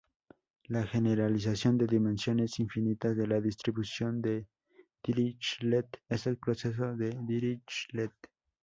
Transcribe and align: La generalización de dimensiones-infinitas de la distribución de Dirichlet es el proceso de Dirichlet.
La 0.69 0.83
generalización 0.87 1.77
de 1.77 1.85
dimensiones-infinitas 1.85 3.15
de 3.15 3.27
la 3.27 3.39
distribución 3.39 4.19
de 4.19 4.47
Dirichlet 5.03 5.85
es 6.09 6.25
el 6.25 6.37
proceso 6.39 6.95
de 6.97 7.15
Dirichlet. 7.27 8.11